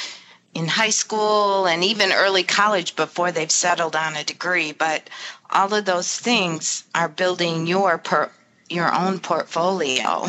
in 0.54 0.68
high 0.68 0.90
school 0.90 1.66
and 1.66 1.82
even 1.82 2.12
early 2.12 2.42
college 2.42 2.96
before 2.96 3.32
they've 3.32 3.50
settled 3.50 3.96
on 3.96 4.16
a 4.16 4.24
degree 4.24 4.72
but 4.72 5.08
all 5.50 5.72
of 5.74 5.84
those 5.84 6.16
things 6.16 6.84
are 6.94 7.08
building 7.08 7.66
your 7.66 7.98
per, 7.98 8.30
your 8.68 8.92
own 8.94 9.18
portfolio 9.18 10.26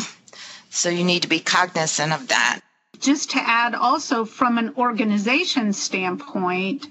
so 0.76 0.88
you 0.88 1.04
need 1.04 1.22
to 1.22 1.28
be 1.28 1.40
cognizant 1.40 2.12
of 2.12 2.28
that 2.28 2.60
just 2.98 3.30
to 3.32 3.38
add 3.38 3.74
also 3.74 4.24
from 4.24 4.56
an 4.58 4.72
organization 4.76 5.72
standpoint 5.72 6.86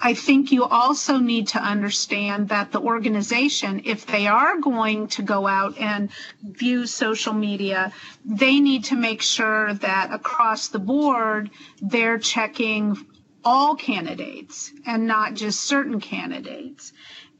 I 0.00 0.12
think 0.14 0.52
you 0.52 0.64
also 0.64 1.16
need 1.18 1.48
to 1.48 1.58
understand 1.58 2.50
that 2.50 2.70
the 2.70 2.80
organization, 2.80 3.82
if 3.84 4.04
they 4.06 4.26
are 4.26 4.58
going 4.58 5.08
to 5.08 5.22
go 5.22 5.46
out 5.46 5.78
and 5.78 6.10
view 6.42 6.86
social 6.86 7.32
media, 7.32 7.92
they 8.24 8.60
need 8.60 8.84
to 8.84 8.94
make 8.94 9.22
sure 9.22 9.72
that 9.74 10.12
across 10.12 10.68
the 10.68 10.78
board 10.78 11.50
they're 11.80 12.18
checking 12.18 13.06
all 13.44 13.74
candidates 13.74 14.70
and 14.84 15.06
not 15.06 15.34
just 15.34 15.60
certain 15.60 16.00
candidates. 16.00 16.92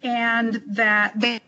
And 0.03 0.63
that 0.69 1.19
they 1.19 1.41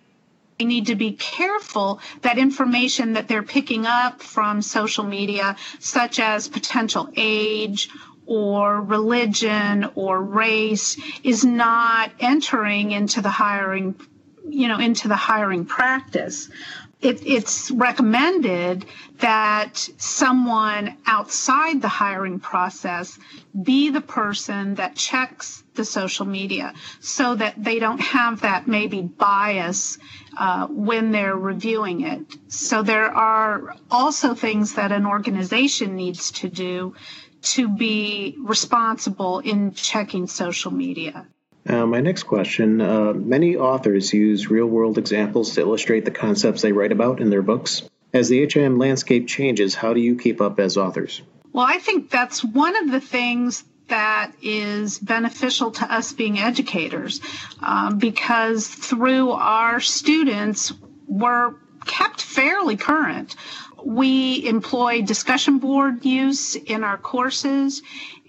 need 0.67 0.87
to 0.87 0.95
be 0.95 1.13
careful 1.13 2.01
that 2.23 2.39
information 2.39 3.13
that 3.15 3.29
they're 3.29 3.43
picking 3.43 3.87
up 3.87 4.23
from 4.23 4.63
social 4.63 5.05
media, 5.05 5.57
such 5.79 6.19
as 6.21 6.49
potential 6.49 7.09
age 7.17 7.89
or 8.27 8.83
religion 8.83 9.91
or 9.95 10.23
race 10.23 10.99
is 11.25 11.45
not 11.45 12.11
entering 12.21 12.91
into 12.93 13.23
the 13.23 13.31
hiring 13.31 13.95
you 14.49 14.69
know 14.69 14.79
into 14.79 15.09
the 15.09 15.17
hiring 15.17 15.65
practice. 15.65 16.49
It, 17.01 17.25
it's 17.25 17.71
recommended 17.71 18.85
that 19.21 19.77
someone 19.99 20.97
outside 21.07 21.81
the 21.81 21.87
hiring 21.89 22.41
process 22.41 23.17
be 23.63 23.91
the 23.91 24.01
person 24.01 24.75
that 24.77 24.97
checks 24.97 25.63
the 25.75 25.85
social 25.85 26.27
media 26.27 26.75
so 27.01 27.37
that 27.37 27.55
they 27.63 27.79
don't 27.79 28.01
have 28.01 28.41
that 28.41 28.67
maybe 28.67 29.01
bias 29.01 29.99
uh, 30.39 30.67
when 30.69 31.11
they're 31.11 31.37
reviewing 31.37 32.03
it. 32.03 32.23
So 32.49 32.83
there 32.83 33.11
are 33.11 33.75
also 33.91 34.35
things 34.35 34.75
that 34.75 34.93
an 34.93 35.05
organization 35.05 35.97
needs 35.97 36.31
to 36.33 36.49
do 36.49 36.95
to 37.41 37.69
be 37.69 38.37
responsible 38.39 39.41
in 39.41 39.73
checking 39.73 40.27
social 40.27 40.73
media. 40.73 41.27
Uh, 41.69 41.87
my 41.87 42.01
next 42.01 42.23
question 42.23 42.81
uh, 42.81 43.13
many 43.13 43.57
authors 43.57 44.13
use 44.13 44.49
real 44.49 44.67
world 44.67 44.97
examples 44.97 45.55
to 45.55 45.61
illustrate 45.61 46.05
the 46.05 46.11
concepts 46.11 46.63
they 46.63 46.73
write 46.73 46.93
about 46.93 47.21
in 47.21 47.31
their 47.31 47.43
books. 47.43 47.83
As 48.15 48.29
the 48.29 48.47
HIM 48.47 48.79
landscape 48.79 49.29
changes, 49.29 49.75
how 49.75 49.93
do 49.93 50.01
you 50.01 50.17
keep 50.17 50.41
up 50.41 50.59
as 50.61 50.79
authors? 50.79 51.21
Well, 51.53 51.67
I 51.69 51.79
think 51.79 52.11
that's 52.11 52.43
one 52.43 52.77
of 52.77 52.91
the 52.91 53.01
things 53.01 53.65
that 53.89 54.33
is 54.43 54.99
beneficial 54.99 55.71
to 55.73 55.93
us 55.93 56.13
being 56.13 56.39
educators 56.39 57.21
um, 57.61 57.99
because 57.99 58.67
through 58.69 59.31
our 59.31 59.81
students, 59.81 60.73
we're 61.07 61.55
kept 61.87 62.21
fairly 62.21 62.77
current 62.77 63.35
we 63.85 64.47
employ 64.47 65.03
discussion 65.03 65.59
board 65.59 66.05
use 66.05 66.57
in 66.57 66.85
our 66.85 66.99
courses, 66.99 67.83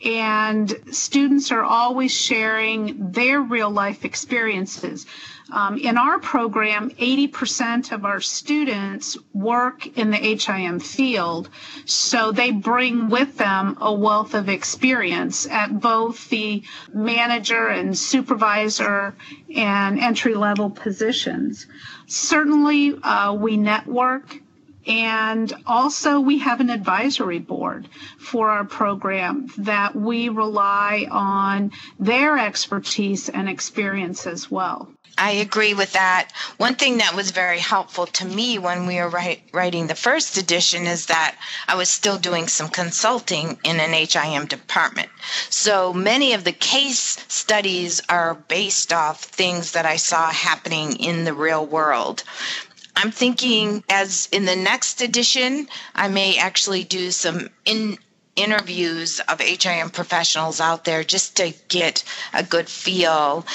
and 0.03 0.73
students 0.91 1.51
are 1.51 1.63
always 1.63 2.11
sharing 2.11 3.11
their 3.11 3.41
real 3.41 3.69
life 3.69 4.05
experiences. 4.05 5.05
Um, 5.51 5.77
in 5.77 5.97
our 5.97 6.19
program, 6.19 6.91
80% 6.91 7.91
of 7.91 8.05
our 8.05 8.19
students 8.21 9.17
work 9.33 9.85
in 9.97 10.11
the 10.11 10.17
HIM 10.17 10.79
field, 10.79 11.49
so 11.85 12.31
they 12.31 12.51
bring 12.51 13.09
with 13.09 13.37
them 13.37 13.77
a 13.81 13.93
wealth 13.93 14.33
of 14.35 14.47
experience 14.49 15.47
at 15.47 15.79
both 15.79 16.29
the 16.29 16.61
manager 16.93 17.67
and 17.67 17.97
supervisor 17.97 19.15
and 19.55 19.99
entry 19.99 20.35
level 20.35 20.69
positions. 20.69 21.65
Certainly, 22.07 22.99
uh, 23.01 23.33
we 23.33 23.57
network 23.57 24.39
And 24.87 25.53
also, 25.67 26.19
we 26.19 26.39
have 26.39 26.61
an 26.61 26.69
advisory 26.71 27.37
board 27.39 27.87
for 28.17 28.49
our 28.49 28.63
program 28.63 29.47
that 29.57 29.95
we 29.95 30.29
rely 30.29 31.05
on 31.11 31.71
their 31.99 32.39
expertise 32.39 33.29
and 33.29 33.47
experience 33.49 34.25
as 34.25 34.49
well. 34.49 34.89
I 35.21 35.31
agree 35.31 35.73
with 35.73 35.91
that. 35.91 36.29
One 36.55 36.75
thing 36.75 36.99
that 36.99 37.13
was 37.13 37.31
very 37.31 37.59
helpful 37.59 38.07
to 38.07 38.25
me 38.25 38.57
when 38.57 38.87
we 38.87 38.95
were 39.01 39.09
write, 39.09 39.41
writing 39.51 39.87
the 39.87 39.93
first 39.93 40.37
edition 40.37 40.87
is 40.87 41.07
that 41.07 41.35
I 41.67 41.75
was 41.75 41.89
still 41.89 42.17
doing 42.17 42.47
some 42.47 42.69
consulting 42.69 43.59
in 43.65 43.81
an 43.81 43.91
HIM 43.91 44.45
department. 44.45 45.09
So 45.49 45.91
many 45.91 46.31
of 46.31 46.45
the 46.45 46.53
case 46.53 47.17
studies 47.27 48.01
are 48.07 48.33
based 48.33 48.93
off 48.93 49.25
things 49.25 49.73
that 49.73 49.85
I 49.85 49.97
saw 49.97 50.31
happening 50.31 50.95
in 50.95 51.25
the 51.25 51.33
real 51.33 51.65
world. 51.65 52.23
I'm 52.95 53.11
thinking 53.11 53.83
as 53.89 54.29
in 54.31 54.45
the 54.45 54.55
next 54.55 55.01
edition, 55.01 55.67
I 55.95 56.07
may 56.07 56.37
actually 56.37 56.85
do 56.85 57.11
some 57.11 57.49
in 57.65 57.97
interviews 58.37 59.19
of 59.27 59.41
HIM 59.41 59.89
professionals 59.89 60.61
out 60.61 60.85
there 60.85 61.03
just 61.03 61.35
to 61.37 61.53
get 61.67 62.05
a 62.33 62.41
good 62.41 62.69
feel 62.69 63.45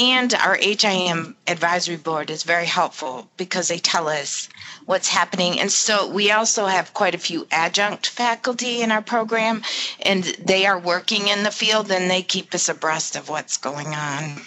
and 0.00 0.32
our 0.32 0.56
HIM 0.56 1.36
advisory 1.46 1.96
board 1.96 2.30
is 2.30 2.42
very 2.42 2.64
helpful 2.64 3.28
because 3.36 3.68
they 3.68 3.78
tell 3.78 4.08
us 4.08 4.48
what's 4.86 5.08
happening. 5.08 5.60
And 5.60 5.70
so 5.70 6.08
we 6.08 6.30
also 6.30 6.64
have 6.64 6.94
quite 6.94 7.14
a 7.14 7.18
few 7.18 7.46
adjunct 7.50 8.06
faculty 8.06 8.80
in 8.80 8.92
our 8.92 9.02
program, 9.02 9.62
and 10.00 10.24
they 10.24 10.64
are 10.64 10.78
working 10.78 11.28
in 11.28 11.42
the 11.42 11.50
field 11.50 11.90
and 11.92 12.10
they 12.10 12.22
keep 12.22 12.54
us 12.54 12.70
abreast 12.70 13.14
of 13.14 13.28
what's 13.28 13.58
going 13.58 13.88
on. 13.88 14.40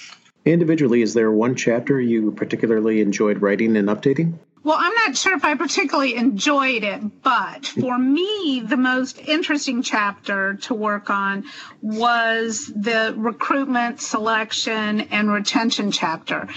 Individually, 0.43 1.03
is 1.03 1.13
there 1.13 1.31
one 1.31 1.55
chapter 1.55 2.01
you 2.01 2.31
particularly 2.31 3.00
enjoyed 3.00 3.41
writing 3.41 3.77
and 3.77 3.89
updating? 3.89 4.33
Well, 4.63 4.77
I'm 4.79 4.93
not 4.93 5.17
sure 5.17 5.36
if 5.36 5.43
I 5.43 5.55
particularly 5.55 6.15
enjoyed 6.15 6.84
it, 6.84 7.22
but 7.22 7.65
for 7.65 7.98
me, 8.17 8.63
the 8.65 8.77
most 8.77 9.20
interesting 9.20 9.84
chapter 9.84 10.55
to 10.55 10.74
work 10.74 11.10
on 11.10 11.43
was 11.82 12.67
the 12.67 13.13
recruitment, 13.17 14.00
selection, 14.00 15.01
and 15.01 15.29
retention 15.29 15.91
chapter. 15.91 16.48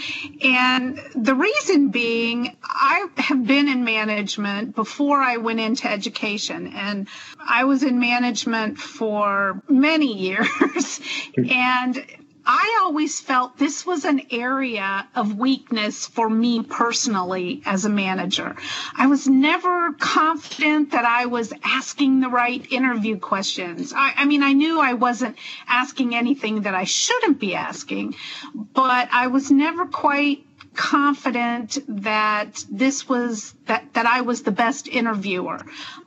And 0.41 1.01
the 1.17 1.35
reason 1.35 1.89
being, 1.89 2.57
I 2.63 3.09
have 3.17 3.45
been 3.45 3.69
in 3.69 3.85
management 3.85 4.77
before 4.77 5.21
I 5.21 5.39
went 5.39 5.59
into 5.59 5.91
education, 5.91 6.69
and 6.69 7.09
I 7.39 7.65
was 7.65 7.83
in 7.83 7.99
management 7.99 8.79
for 8.79 9.63
many 9.69 10.17
years. 10.27 10.47
Mm-hmm. 10.47 11.51
and 11.51 12.07
I 12.47 12.81
always 12.85 13.21
felt 13.21 13.59
this 13.59 13.85
was 13.85 14.05
an 14.05 14.23
area 14.31 15.09
of 15.17 15.37
weakness 15.37 16.07
for 16.07 16.31
me 16.31 16.63
personally 16.63 17.63
as 17.67 17.85
a 17.85 17.89
manager. 17.89 18.55
I 18.97 19.09
was 19.09 19.27
never 19.27 19.93
confident 19.95 20.93
that 20.93 21.05
I 21.05 21.27
was 21.27 21.53
asking 21.65 22.21
the 22.21 22.29
right 22.29 22.65
interview 22.71 23.19
questions. 23.19 23.93
I, 23.93 24.13
I, 24.19 24.25
mean, 24.27 24.45
I 24.45 24.53
knew 24.53 24.81
I 24.81 24.93
wasn't 24.93 25.37
asking 25.67 26.15
anything 26.15 26.63
that 26.63 26.75
I 26.75 26.85
shouldn't 26.85 27.41
be 27.41 27.57
asking, 27.57 28.15
but 28.55 29.09
I 29.13 29.27
was 29.27 29.51
never 29.51 29.87
quite 29.87 30.46
confident 30.77 31.79
that 31.89 32.65
this 32.71 33.09
was 33.09 33.55
that 33.67 33.95
that 33.95 34.07
I 34.07 34.21
was 34.21 34.43
the 34.43 34.53
best 34.53 34.87
interviewer, 34.87 35.61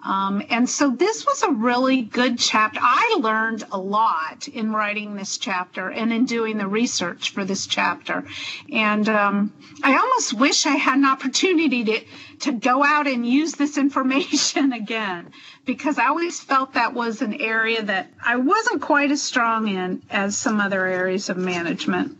um, 0.05 0.43
and 0.49 0.69
so 0.69 0.91
this 0.91 1.25
was 1.25 1.43
a 1.43 1.51
really 1.51 2.01
good 2.01 2.37
chapter. 2.37 2.79
I 2.81 3.17
learned 3.19 3.65
a 3.71 3.79
lot 3.79 4.47
in 4.47 4.71
writing 4.71 5.15
this 5.15 5.37
chapter 5.37 5.89
and 5.89 6.13
in 6.13 6.25
doing 6.25 6.57
the 6.57 6.67
research 6.67 7.31
for 7.31 7.43
this 7.43 7.67
chapter, 7.67 8.23
and 8.71 9.09
um, 9.09 9.53
I 9.83 9.97
almost 9.97 10.33
wish 10.33 10.65
I 10.65 10.75
had 10.75 10.99
an 10.99 11.05
opportunity 11.05 11.83
to 11.85 12.01
to 12.41 12.51
go 12.53 12.83
out 12.83 13.07
and 13.07 13.25
use 13.27 13.53
this 13.53 13.77
information 13.77 14.71
again 14.81 15.31
because 15.65 15.97
I 15.97 16.07
always 16.07 16.39
felt 16.39 16.73
that 16.73 16.93
was 16.93 17.21
an 17.21 17.33
area 17.33 17.81
that 17.83 18.09
I 18.23 18.37
wasn't 18.37 18.81
quite 18.81 19.11
as 19.11 19.21
strong 19.21 19.67
in 19.67 20.03
as 20.09 20.37
some 20.37 20.59
other 20.59 20.85
areas 20.85 21.29
of 21.29 21.37
management. 21.37 22.18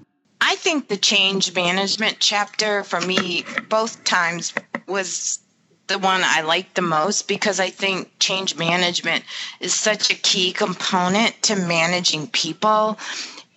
I 0.49 0.55
think 0.55 0.87
the 0.87 0.97
change 0.97 1.53
management 1.53 2.17
chapter 2.19 2.83
for 2.83 2.99
me 2.99 3.45
both 3.69 4.03
times 4.03 4.51
was 4.87 5.37
the 5.85 5.99
one 5.99 6.21
I 6.23 6.41
liked 6.41 6.73
the 6.73 6.81
most 6.81 7.27
because 7.27 7.59
I 7.59 7.69
think 7.69 8.09
change 8.17 8.57
management 8.57 9.25
is 9.59 9.75
such 9.75 10.09
a 10.09 10.15
key 10.15 10.51
component 10.51 11.39
to 11.43 11.55
managing 11.55 12.29
people. 12.29 12.97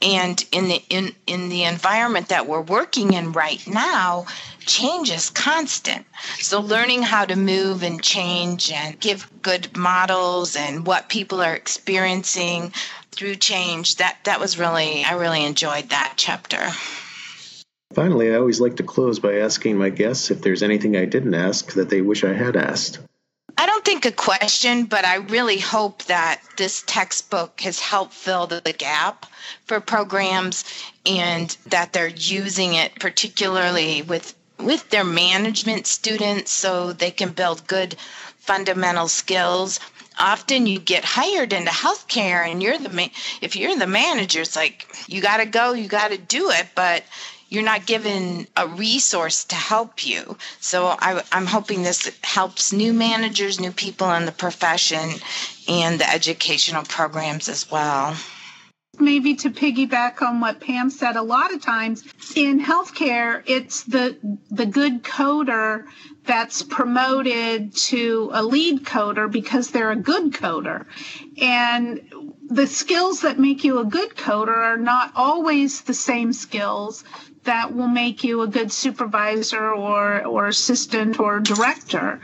And 0.02 0.44
in 0.52 0.68
the 0.68 0.82
in, 0.90 1.14
in 1.26 1.48
the 1.48 1.64
environment 1.64 2.28
that 2.28 2.46
we're 2.46 2.60
working 2.60 3.14
in 3.14 3.32
right 3.32 3.66
now, 3.66 4.26
change 4.66 5.10
is 5.10 5.30
constant. 5.30 6.04
So 6.40 6.60
learning 6.60 7.04
how 7.04 7.24
to 7.24 7.36
move 7.36 7.82
and 7.82 8.02
change 8.02 8.70
and 8.70 9.00
give 9.00 9.30
good 9.40 9.74
models 9.74 10.56
and 10.56 10.86
what 10.86 11.08
people 11.08 11.40
are 11.40 11.54
experiencing 11.54 12.74
through 13.12 13.36
change 13.36 13.96
that 13.96 14.18
that 14.24 14.40
was 14.40 14.58
really 14.58 15.04
i 15.04 15.12
really 15.14 15.44
enjoyed 15.44 15.90
that 15.90 16.14
chapter. 16.16 16.70
Finally 17.94 18.32
i 18.32 18.36
always 18.36 18.60
like 18.60 18.76
to 18.76 18.82
close 18.82 19.18
by 19.18 19.38
asking 19.38 19.76
my 19.76 19.90
guests 19.90 20.30
if 20.30 20.40
there's 20.40 20.62
anything 20.62 20.96
i 20.96 21.04
didn't 21.04 21.34
ask 21.34 21.72
that 21.74 21.90
they 21.90 22.00
wish 22.00 22.24
i 22.24 22.32
had 22.32 22.56
asked. 22.56 22.98
I 23.58 23.66
don't 23.66 23.84
think 23.84 24.06
a 24.06 24.12
question, 24.12 24.86
but 24.86 25.04
I 25.04 25.16
really 25.16 25.58
hope 25.58 26.04
that 26.04 26.40
this 26.56 26.82
textbook 26.86 27.60
has 27.60 27.78
helped 27.78 28.14
fill 28.14 28.46
the 28.46 28.74
gap 28.76 29.26
for 29.66 29.78
programs 29.78 30.64
and 31.04 31.54
that 31.66 31.92
they're 31.92 32.08
using 32.08 32.74
it 32.74 32.98
particularly 32.98 34.02
with 34.02 34.34
with 34.58 34.88
their 34.90 35.04
management 35.04 35.86
students 35.86 36.50
so 36.50 36.92
they 36.92 37.10
can 37.10 37.30
build 37.30 37.66
good 37.66 37.96
fundamental 38.38 39.08
skills 39.08 39.80
often 40.18 40.66
you 40.66 40.78
get 40.78 41.04
hired 41.04 41.52
into 41.52 41.70
healthcare 41.70 42.46
and 42.46 42.62
you're 42.62 42.78
the 42.78 42.88
ma- 42.90 43.08
if 43.40 43.56
you're 43.56 43.76
the 43.76 43.86
manager 43.86 44.40
it's 44.40 44.56
like 44.56 44.86
you 45.08 45.20
got 45.20 45.38
to 45.38 45.46
go 45.46 45.72
you 45.72 45.88
got 45.88 46.10
to 46.10 46.18
do 46.18 46.50
it 46.50 46.66
but 46.74 47.04
you're 47.48 47.62
not 47.62 47.84
given 47.84 48.46
a 48.56 48.66
resource 48.66 49.44
to 49.44 49.54
help 49.54 50.06
you. 50.06 50.38
So 50.60 50.86
I, 50.86 51.22
i'm 51.32 51.46
hoping 51.46 51.82
this 51.82 52.10
helps 52.22 52.72
new 52.72 52.92
managers 52.94 53.60
new 53.60 53.72
people 53.72 54.10
in 54.12 54.24
the 54.26 54.32
profession 54.32 55.10
and 55.68 56.00
the 56.00 56.08
educational 56.10 56.84
programs 56.84 57.48
as 57.48 57.70
well 57.70 58.16
maybe 59.00 59.34
to 59.34 59.50
piggyback 59.50 60.22
on 60.22 60.40
what 60.40 60.60
Pam 60.60 60.90
said, 60.90 61.16
a 61.16 61.22
lot 61.22 61.52
of 61.52 61.62
times 61.62 62.04
in 62.36 62.62
healthcare, 62.62 63.42
it's 63.46 63.84
the 63.84 64.16
the 64.50 64.66
good 64.66 65.02
coder 65.02 65.84
that's 66.24 66.62
promoted 66.62 67.74
to 67.74 68.30
a 68.32 68.42
lead 68.42 68.84
coder 68.84 69.30
because 69.30 69.70
they're 69.70 69.90
a 69.90 69.96
good 69.96 70.32
coder. 70.32 70.86
And 71.40 72.32
the 72.48 72.66
skills 72.66 73.22
that 73.22 73.38
make 73.38 73.64
you 73.64 73.78
a 73.78 73.84
good 73.84 74.10
coder 74.14 74.56
are 74.56 74.76
not 74.76 75.12
always 75.16 75.80
the 75.82 75.94
same 75.94 76.32
skills 76.32 77.02
that 77.44 77.74
will 77.74 77.88
make 77.88 78.22
you 78.22 78.42
a 78.42 78.46
good 78.46 78.70
supervisor 78.70 79.72
or, 79.72 80.24
or 80.24 80.46
assistant 80.46 81.18
or 81.18 81.40
director. 81.40 82.20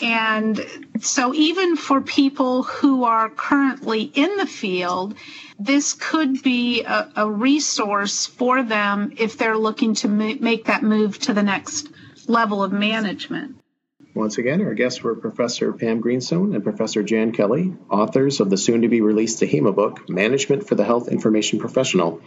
And 0.00 0.64
so 1.00 1.34
even 1.34 1.76
for 1.76 2.00
people 2.00 2.62
who 2.62 3.02
are 3.04 3.30
currently 3.30 4.02
in 4.02 4.36
the 4.36 4.46
field, 4.46 5.16
this 5.60 5.92
could 5.92 6.42
be 6.42 6.82
a, 6.82 7.10
a 7.16 7.30
resource 7.30 8.26
for 8.26 8.62
them 8.62 9.12
if 9.18 9.36
they're 9.36 9.58
looking 9.58 9.94
to 9.96 10.08
make 10.08 10.64
that 10.64 10.82
move 10.82 11.18
to 11.20 11.34
the 11.34 11.42
next 11.42 11.88
level 12.26 12.62
of 12.62 12.72
management. 12.72 13.56
Once 14.14 14.38
again, 14.38 14.60
our 14.62 14.74
guests 14.74 15.02
were 15.02 15.14
Professor 15.14 15.72
Pam 15.72 16.00
Greenstone 16.00 16.54
and 16.54 16.64
Professor 16.64 17.02
Jan 17.02 17.32
Kelly, 17.32 17.74
authors 17.88 18.40
of 18.40 18.50
the 18.50 18.56
soon 18.56 18.82
to 18.82 18.88
be 18.88 19.02
released 19.02 19.40
AHIMA 19.42 19.72
book, 19.72 20.08
Management 20.08 20.66
for 20.66 20.74
the 20.74 20.84
Health 20.84 21.08
Information 21.08 21.60
Professional. 21.60 22.20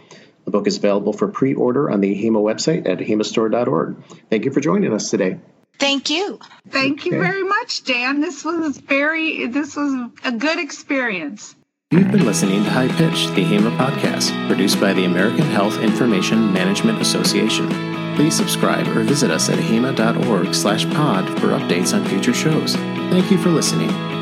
The 0.44 0.50
book 0.50 0.66
is 0.66 0.78
available 0.78 1.12
for 1.12 1.28
pre 1.28 1.54
order 1.54 1.90
on 1.90 2.00
the 2.00 2.14
AHIMA 2.14 2.40
website 2.40 2.88
at 2.88 2.98
ahimastore.org. 2.98 3.96
Thank 4.30 4.44
you 4.44 4.52
for 4.52 4.60
joining 4.60 4.94
us 4.94 5.10
today. 5.10 5.40
Thank 5.78 6.08
you. 6.08 6.38
Thank 6.68 7.00
okay. 7.00 7.10
you 7.10 7.18
very 7.20 7.42
much, 7.42 7.84
Dan. 7.84 8.20
This 8.20 8.44
was 8.44 8.78
very, 8.78 9.46
this 9.48 9.76
was 9.76 10.10
a 10.22 10.32
good 10.32 10.60
experience. 10.60 11.54
You've 11.94 12.10
been 12.10 12.26
listening 12.26 12.64
to 12.64 12.70
High 12.70 12.88
Pitch, 12.88 13.28
the 13.36 13.44
AHIMA 13.44 13.76
podcast, 13.76 14.48
produced 14.48 14.80
by 14.80 14.92
the 14.92 15.04
American 15.04 15.44
Health 15.44 15.78
Information 15.78 16.52
Management 16.52 17.00
Association. 17.00 17.68
Please 18.16 18.34
subscribe 18.34 18.88
or 18.88 19.04
visit 19.04 19.30
us 19.30 19.48
at 19.48 19.60
ahima.org 19.60 20.52
slash 20.56 20.90
pod 20.90 21.24
for 21.38 21.50
updates 21.50 21.94
on 21.94 22.04
future 22.04 22.34
shows. 22.34 22.74
Thank 22.74 23.30
you 23.30 23.38
for 23.38 23.50
listening. 23.50 24.13